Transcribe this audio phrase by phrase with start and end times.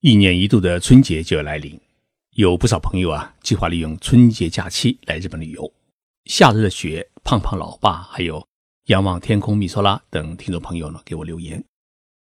[0.00, 1.76] 一年一度的春节就要来临，
[2.36, 5.72] 有不少朋友啊计划利用春节假期来日本旅游。
[6.26, 8.46] 夏日的雪、胖胖老爸，还有
[8.86, 11.64] 仰望天空米索拉等听众朋友呢，给我留言，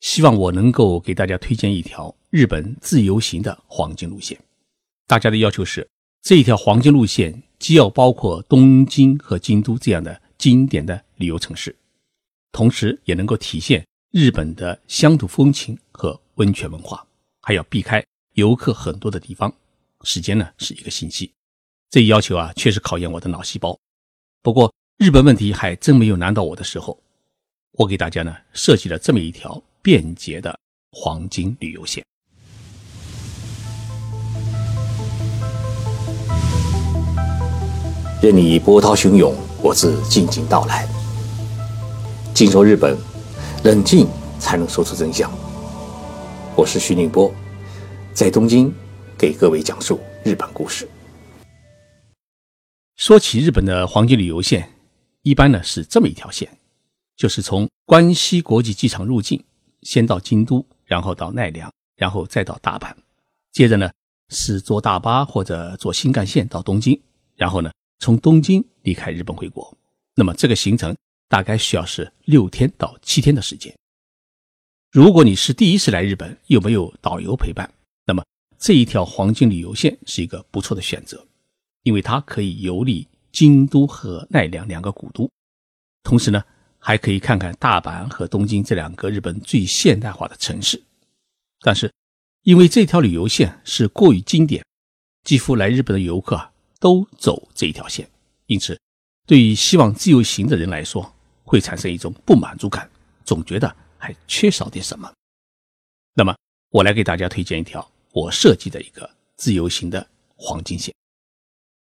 [0.00, 4.40] 希望我能够给大家推荐一条日本自由行的黄金路线。
[5.06, 5.86] 大家的要求是，
[6.22, 11.76] 这一条黄金路线既要包括东京和京都这样的经典的旅游城市，
[12.52, 17.06] 同时也能够体现日本的乡土风情和温泉文化。
[17.50, 18.00] 还要避开
[18.34, 19.52] 游客很多的地方，
[20.04, 21.32] 时间呢是一个星期。
[21.90, 23.76] 这一要求啊，确实考验我的脑细胞。
[24.40, 26.96] 不过日本问题还真没有难倒我的时候，
[27.72, 30.56] 我给大家呢设计了这么一条便捷的
[30.92, 32.04] 黄金旅游线。
[38.22, 40.88] 任你波涛汹涌，我自静静到来。
[42.32, 42.96] 静说日本，
[43.64, 44.06] 冷静
[44.38, 45.28] 才能说出真相。
[46.56, 47.32] 我是徐宁波，
[48.12, 48.72] 在东京
[49.16, 50.88] 给各位讲述日本故事。
[52.96, 54.68] 说起日本的黄金旅游线，
[55.22, 56.58] 一般呢是这么一条线，
[57.16, 59.42] 就是从关西国际机场入境，
[59.82, 62.92] 先到京都，然后到奈良，然后再到大阪，
[63.52, 63.90] 接着呢
[64.28, 67.00] 是坐大巴或者坐新干线到东京，
[67.36, 69.72] 然后呢从东京离开日本回国。
[70.16, 70.94] 那么这个行程
[71.28, 73.72] 大概需要是六天到七天的时间。
[74.90, 77.72] 如果你是第一次来日本，又没有导游陪伴，
[78.60, 81.26] 这一条黄金旅游线是一个不错的选择，
[81.82, 85.28] 因为它可以游历京都和奈良两个古都，
[86.02, 86.44] 同时呢，
[86.78, 90.80] 还可以看看大阪和东京这两个日本最现代化的城市。
[91.62, 91.90] 但是，
[92.42, 94.62] 因为这条旅游线是过于经典，
[95.24, 98.08] 几乎来日本的游客都走这一条线，
[98.44, 98.78] 因此，
[99.26, 102.88] 对于希望自由行的人来说，会产生一种不满足感，
[103.24, 103.74] 总觉得。
[104.02, 105.12] 还缺少点什么？
[106.14, 106.34] 那么，
[106.70, 110.94] 我来给大家推荐一条我设计的一个自由行的黄金线。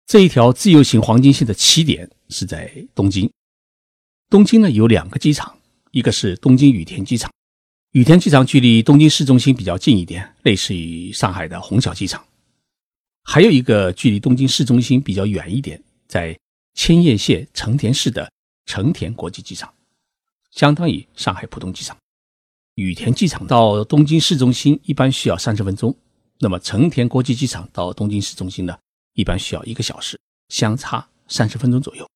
[0.07, 3.31] 这一条自由行黄金线的起点是在东京。
[4.29, 5.59] 东京呢有两个机场，
[5.93, 7.33] 一个是东京羽田机场，
[7.93, 12.25] 羽田机场距离东京市中心比较近一点，类似于上海的虹桥机场。
[13.23, 16.37] 还有一个距离东京市中心比较远一点，在
[16.75, 18.33] 千叶县成田市的
[18.67, 19.73] 成田国际机场。
[20.51, 21.97] 相当于上海浦东机场，
[22.81, 25.95] 羽田机场到东京市中心一般需要三十分钟，
[26.39, 28.75] 那么成田国际机场到东京市中心呢，
[29.13, 30.19] 一般需要一个小时，
[30.49, 32.09] 相差三十分钟左右。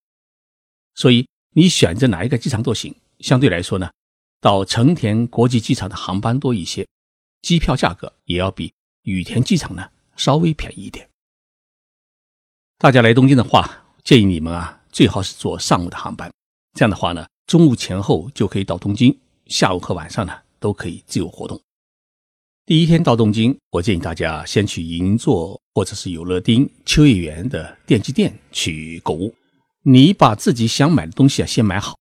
[0.95, 2.95] 所以你选择哪一个机场都行。
[3.19, 3.91] 相对来说呢，
[4.41, 6.89] 到成田国际机场的航班多一些，
[7.43, 9.87] 机票价格也要比羽田机场呢
[10.17, 11.07] 稍微便宜一点。
[12.79, 16.33] 大家来东京的话，建议你们啊，最好是坐上午的航班，
[16.73, 17.27] 这样的话呢。
[17.47, 19.15] 中午前后就可以到东京，
[19.45, 20.33] 下午和晚上呢
[20.65, 21.61] 都可以自由活动。
[22.65, 29.35] 第一天到东京，我建议大家先去银座或者是有乐町、秋叶原的电器店去购物。
[29.83, 31.95] 你把自己想买的东西啊先买好，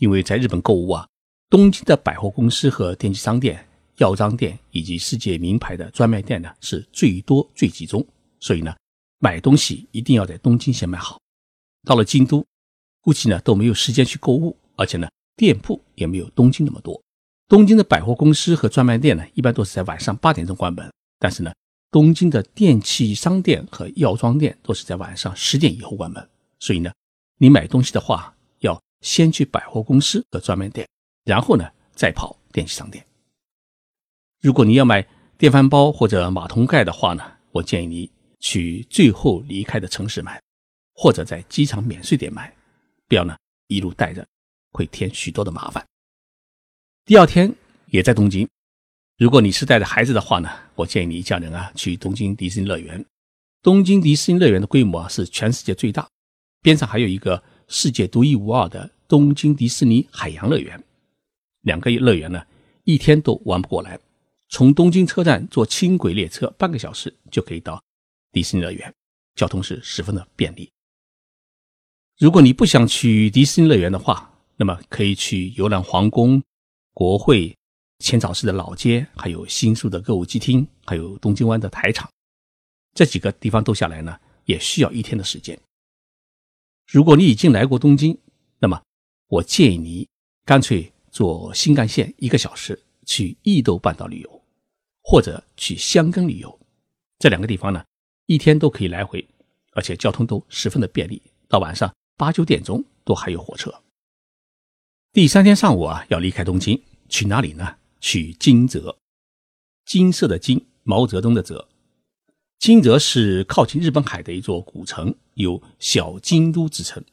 [0.00, 1.06] 因为在日本购物啊，
[1.48, 3.64] 东京的百货公司和电器商店、
[3.98, 8.04] 药妆店以及世界名牌的专卖店呢是最多最集中，
[8.40, 8.74] 所以呢
[9.20, 11.20] 买东西一定要在东京先买好。
[11.84, 12.44] 到了京都，
[13.00, 14.56] 估计呢都没有时间去购物。
[14.74, 17.00] 而且呢，店铺也没有东京那么多。
[17.52, 20.90] 东京的百货公司和专卖店呢，一般都是在晚上八点钟关门。
[21.18, 21.52] 但是呢，
[21.90, 26.26] 东京的电器商店和药妆店都是在晚上十点以后关门。
[26.60, 26.90] 所以呢，
[27.36, 30.88] 你买东西的话，要先去百货公司和专卖店，
[31.26, 33.04] 然后呢，再跑电器商店。
[34.40, 40.40] 如果你要买电饭煲或者马桶盖的话呢，我建议你去最后离开的城市买，
[40.94, 42.50] 或者在机场免税店买，
[43.06, 43.36] 不要呢
[43.66, 44.26] 一路带着。
[44.72, 45.86] 会添许多的麻烦。
[47.04, 47.52] 第二天
[47.86, 48.48] 也在东京，
[49.18, 53.04] 如果你是带着孩子的话呢，我建议你一家人啊去东京迪士尼乐园。
[53.60, 56.08] 东京迪士尼乐园的规模啊是全世界最大，
[56.62, 60.80] 边上还有一个世界独一无二的东京迪士尼海洋乐园。
[61.62, 62.40] 两个乐园呢
[62.84, 63.98] 一天都玩不过来。
[64.48, 67.82] 从东京车站坐轻轨列车半个小时就可以到
[68.30, 68.94] 迪士尼乐园，
[69.34, 70.70] 交通是十分的便利。
[72.18, 76.40] 如果你不想去迪士尼乐园的话，那么可以去游览皇宫、
[76.94, 77.56] 国会、
[78.00, 82.10] 浅草寺的老街，还有新宿的歌舞伎厅，还有东京湾的台场，
[82.94, 85.58] 这几个地方都下来呢，也需要一天的时间。
[86.86, 88.18] 如果你已经来过东京，
[88.58, 88.82] 那么
[89.28, 90.06] 我建议你
[90.44, 94.42] 干脆坐新干线一个小时去伊豆半岛旅游，
[95.02, 96.60] 或者去箱根旅游，
[97.18, 97.82] 这两个地方呢，
[98.26, 99.26] 一天都可以来回，
[99.72, 103.72] 而且交通都十分的便利，到晚上八九点钟都还有火车。
[105.14, 106.80] 第三天上午啊，要离开东京，
[107.10, 107.76] 去哪里呢？
[108.00, 108.96] 去金泽，
[109.84, 111.68] 金色的金，毛泽东的泽。
[112.58, 117.04] 金泽是靠近日本海的一座古城，有“小京都”之称。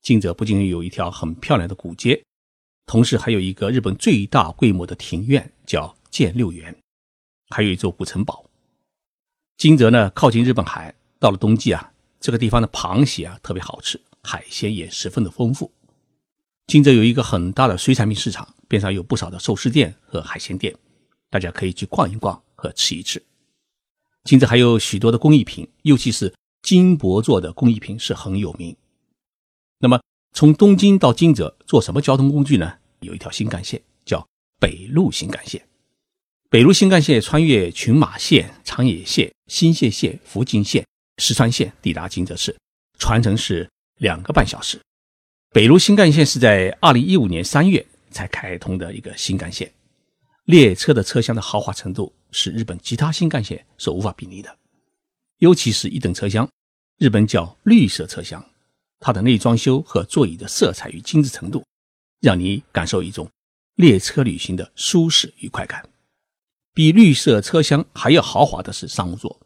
[0.00, 2.22] 金泽不仅有一条很漂亮的古街，
[2.86, 6.72] 同时还有一个日本最大规模的庭院，叫建六园，
[7.48, 8.48] 还有一座古城堡。
[9.56, 15.72] 金泽呢，靠近日本海，到了冬季啊，这个地方的螃蟹啊特别好吃，海鲜也十分的丰富。
[16.66, 20.74] 金泽有一个很大的水产品市场，边上有不少的寿司店和海鲜店，
[21.30, 23.22] 大家可以去逛一逛和吃一吃。
[24.24, 28.74] 金泽还有许多的工艺品，尤其是金箔做的工艺品是很有名。
[29.78, 30.00] 那么，
[30.32, 32.78] 从东京到金泽坐什么交通工具呢？
[33.00, 34.26] 有一条新干线叫
[34.58, 35.62] 北陆新干线。
[36.48, 40.86] 北陆新干线穿越群马县、长野县、新泻县、福井县、
[41.18, 42.56] 石川县，抵达金泽市，
[42.98, 43.68] 船程是
[43.98, 44.80] 两个半小时。
[45.54, 49.72] 北陆新干线是在二零一五年三月才开通的一个新干线，
[50.46, 54.58] 列车的车厢的豪华程度是日本其他新干线所无法比拟的，
[55.38, 56.50] 尤其是一等车厢，
[56.98, 58.44] 日本叫绿色车厢。
[58.98, 61.64] 它的内装修和座椅的色彩与精致程度，
[62.20, 63.30] 让你感受一种
[63.76, 65.88] 列车旅行的舒适与快感。
[66.72, 69.38] 比绿色车厢还要豪华的是商务座。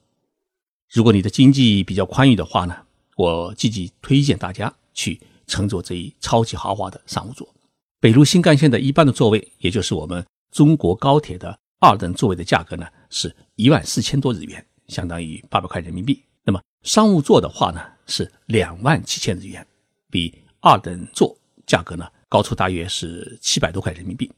[0.90, 2.74] 如果你的经济比较宽裕的话呢，
[3.14, 7.52] 我积极推荐大家去乘坐这一超级豪华的商务座。
[7.98, 16.22] 北陆新干线的一般的座位，也就是我们中国高铁的二等座位的价格呢，是一万四千多日元，相当于八百块人民币。
[16.44, 17.80] 那么商务座的话呢？
[18.10, 19.66] 是两万七千日元，
[20.08, 21.36] 比二等座
[21.66, 24.32] 价格呢高出大约是七百多块人民币。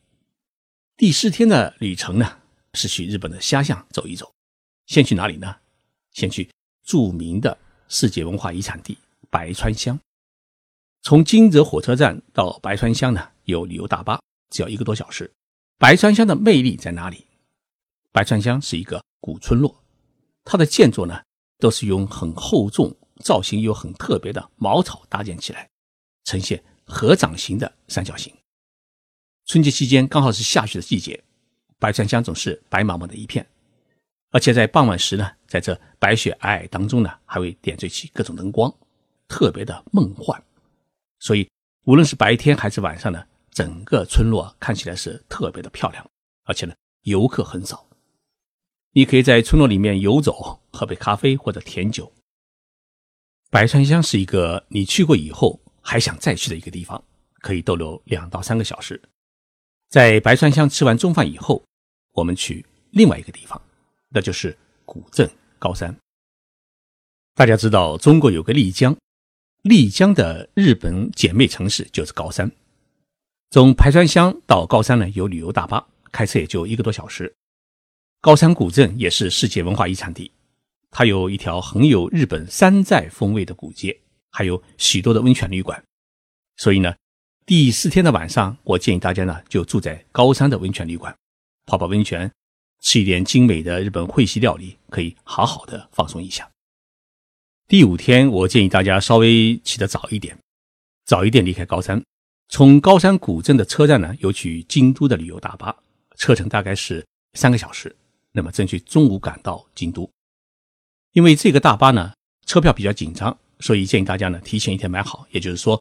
[0.96, 2.28] 第四天的旅程呢
[2.74, 4.28] 是去日本的虾巷走一走，
[4.86, 5.54] 先去哪里呢？
[6.10, 6.50] 先去
[6.82, 8.98] 著名的世界文化遗产地
[9.30, 9.96] 白川乡。
[11.02, 14.20] 从金泽火车站到白川乡呢有旅游大巴，
[14.50, 15.30] 只要一个多小时。
[15.78, 17.26] 白川乡的魅力在哪里？
[18.12, 19.82] 白川乡是一个古村落，
[20.44, 21.22] 它的建筑呢
[21.58, 22.96] 都是用很厚重。
[23.22, 25.68] 造型又很特别的茅草搭建起来，
[26.24, 28.34] 呈现合掌形的三角形。
[29.44, 31.22] 春节期间刚好是下雪的季节，
[31.78, 33.46] 白川乡总是白茫茫的一片，
[34.30, 38.74] 而且在傍晚时呢，在这白雪皑皑当中呢，还会点缀起各种灯光，
[39.28, 40.42] 特别的梦幻。
[41.20, 41.48] 所以
[41.84, 46.04] 无论是白天还是晚上呢，整个村落看起来是特别的漂亮，
[46.44, 47.86] 而且呢，游客很少。
[48.92, 52.12] 你可以在村落里面游走，喝杯咖啡或者甜酒。
[53.50, 57.02] 白川乡是一个你去过以后还想再去的一个地方，
[57.40, 59.00] 可以逗留两到三个小时。
[59.88, 61.62] 在白川乡吃完中饭以后，
[62.12, 63.60] 我们去另外一个地方，
[64.08, 65.28] 那就是古镇
[65.58, 65.94] 高山。
[67.34, 68.96] 大家知道中国有个丽江，
[69.62, 72.50] 丽江的日本姐妹城市就是高山。
[73.50, 77.34] 从排川乡到高山呢，有旅游大巴，开车也就一个多小时。
[78.22, 80.32] 高山古镇也是世界文化遗产地。
[80.90, 85.82] 它有一条很有日本山寨风味的古街，还有许多的温泉旅馆。
[86.56, 86.94] 所以呢，
[87.44, 91.14] 第四天的晚上，我建议大家呢就住在高山的温泉旅馆，
[91.66, 92.32] 泡泡温泉，
[92.80, 96.49] 吃一点精美的日本会席料理，可以好好的放松一下。
[97.70, 100.36] 第五天，我建议大家稍微起得早一点，
[101.04, 102.02] 早一点离开高山，
[102.48, 105.72] 从高山古镇的车站呢有去京都的旅游大巴，
[106.16, 107.94] 车程大概是三个小时，
[108.32, 110.10] 那么争取中午赶到京都。
[111.12, 112.12] 因为这个大巴呢，
[112.44, 115.24] 车票比较紧张，所以建议大家呢提前一天买好。
[115.30, 115.80] 也就是说，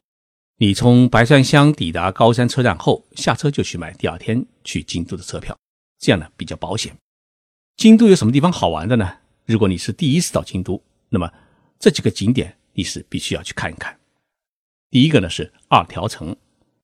[0.58, 5.58] 你从白山乡抵达高山车站后，下车就去买第二天去京都的车票，
[5.98, 6.96] 这样呢比较保险。
[7.76, 9.12] 京都有什么地方好玩的呢？
[9.44, 11.28] 如果你是第一次到京都，那么
[11.80, 13.98] 这几个景点你是必须要去看一看。
[14.90, 16.36] 第一个呢是二条城，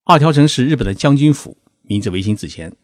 [0.05, 2.75] 二条城是日本的将军府，明治维新之前，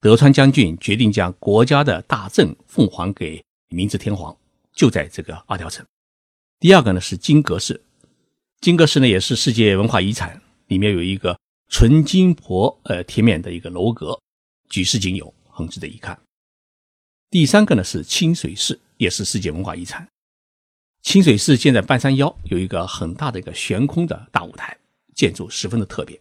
[0.00, 4.36] 德川将军决定将国家的大政奉还给明治天皇。
[4.72, 5.84] 就在这个二条城。
[6.60, 7.82] 第二个呢是金阁寺，
[8.60, 14.18] 金阁寺呢也是世界文化遗产，里面有一个纯金箔呃贴面的一个楼阁，
[14.70, 16.18] 举世仅有，很值得一看。
[17.28, 20.08] 第三个呢是清水寺，也是世界文化遗产。
[21.08, 24.76] 清水寺建在半山腰，有一个很大的一个悬空的大舞台，
[25.14, 26.20] 建筑十分的特别。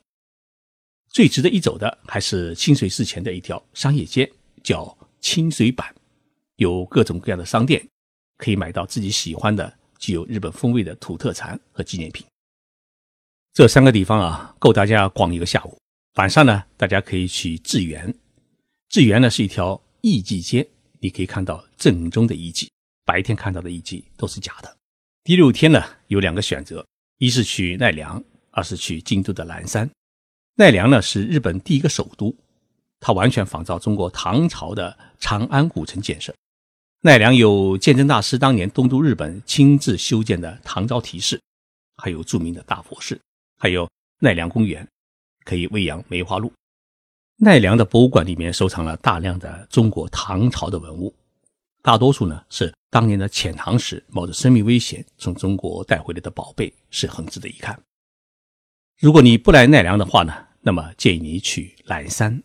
[1.10, 4.32] 最值得一走的还是清水寺前的一条商业街，
[4.64, 5.86] 叫清水坂，
[6.56, 7.86] 有各种各样的商店。
[8.38, 12.26] 可以买到自己喜欢的具有日本风味的土特产和纪念品。
[13.52, 15.78] 这三个地方啊，够大家逛一个下午。
[16.14, 18.16] 晚上呢，大家可以去智园。
[18.88, 20.66] 智园呢是一条艺伎街，
[21.02, 22.72] 你可以看到正宗的艺伎。
[23.04, 24.77] 白天看到的艺伎都是假的。
[25.28, 29.90] 第六天呢，有两个选择：一是去奈良，二是去京都的岚山。
[30.56, 32.34] 奈良呢是日本第一个首都，
[33.02, 36.34] 它完全仿照中国唐朝的长安古城建设。
[37.02, 41.38] 奈良有鉴真大师当年东渡日本亲自修建的唐招提寺，
[41.98, 43.20] 还有著名的大佛寺，
[43.58, 43.86] 还有
[44.22, 44.88] 奈良公园，
[45.44, 46.50] 可以喂养梅花鹿。
[47.36, 51.14] 奈良的博物馆里面收藏了大量的中国唐朝的文物，
[51.88, 57.82] 大多数呢是当年的遣唐使冒着生命危险从中国带回来的宝贝，是很值得一看。
[59.00, 62.44] 如果你不来奈良的话呢，那么建议你去岚山。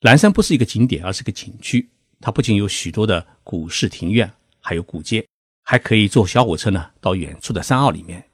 [0.00, 1.90] 岚山不是一个景点，而是个景区。
[2.22, 5.28] 它不仅有许多的古式庭院，还有古街，
[5.62, 8.26] 还可以坐小火车呢到远处的山坳里面，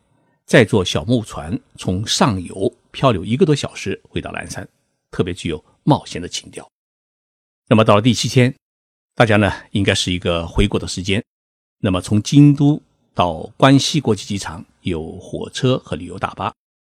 [0.44, 4.68] 再坐小木船从上游漂流一个多小时回到岚山，
[5.10, 6.70] 特别具有冒险的情调。
[7.68, 8.54] 那么到了第七天，
[9.16, 11.24] 大家呢应该是一个回国的时间。
[11.78, 12.80] 那么从京都
[13.14, 16.52] 到关西国际机场有火车和旅游大巴。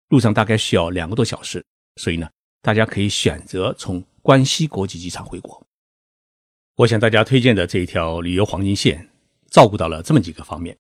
[0.08, 1.64] 路上大概需要两个多小时，
[1.96, 2.28] 所以呢，
[2.60, 5.60] 大家可以选择从关西国际机场回国。
[6.76, 9.08] 我想大家推荐的这一条旅游黄金线，
[9.50, 10.76] 照顾到了这么几个方面：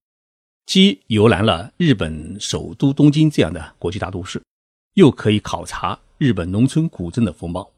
[0.66, 4.40] 既游览了日本首都东京这样的国际大都市，
[4.94, 7.72] 又可以考察日本农村古镇的风貌；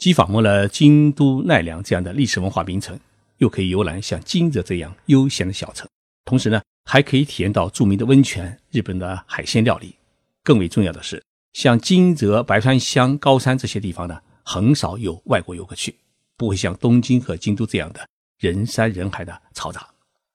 [0.00, 2.98] 既访问了京都、奈良这样的历史文化名城，
[3.36, 5.86] 又可以游览像金泽这样悠闲的小城。
[6.24, 9.94] 同时呢，还可以体验到著名的温泉、日本的海鲜料理。
[10.42, 15.94] 更为重要的是，像金泽、白川乡、高山这些地方呢，很少有外国游客去，
[16.38, 19.86] 不会像东京和京都这样的人山人海的嘈杂，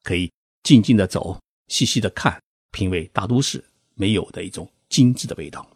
[0.04, 0.32] 可以
[0.62, 3.64] 静静的走，细细的看，品味大都市
[3.96, 5.68] 没有的一种精致的味道。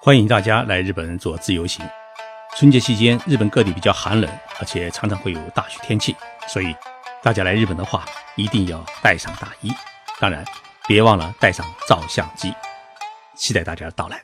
[0.00, 1.84] 欢迎大家来日本做自由行。
[2.56, 4.30] 春节期间，日本各地比较寒冷，
[4.60, 6.14] 而且常常会有大雪天气，
[6.46, 6.72] 所以
[7.20, 8.04] 大家来日本的话，
[8.36, 9.72] 一定要带上大衣，
[10.20, 10.44] 当然
[10.86, 12.54] 别忘了带上照相机。
[13.34, 14.22] 期待大家的到来。